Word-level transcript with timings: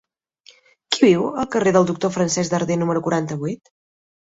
Qui 0.95 1.01
viu 1.03 1.27
al 1.43 1.47
carrer 1.57 1.75
del 1.77 1.87
Doctor 1.91 2.15
Francesc 2.17 2.57
Darder 2.57 2.81
número 2.87 3.07
quaranta-vuit? 3.11 3.75